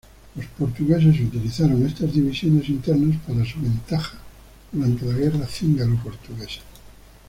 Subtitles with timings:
[0.33, 4.17] Los portugueses utilizaron estas divisiones internas para su ventaja
[4.73, 6.61] durante la guerra cingalo-portuguesa.